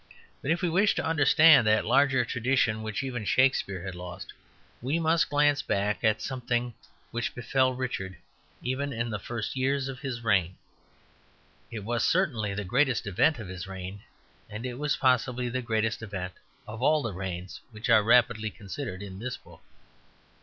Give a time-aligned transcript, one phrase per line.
[0.41, 4.33] But if we wish to understand that larger tradition which even Shakespeare had lost,
[4.81, 6.73] we must glance back at something
[7.11, 8.17] which befell Richard
[8.63, 10.55] even in the first years of his reign.
[11.69, 14.01] It was certainly the greatest event of his reign;
[14.49, 16.33] and it was possibly the greatest event
[16.67, 19.61] of all the reigns which are rapidly considered in this book.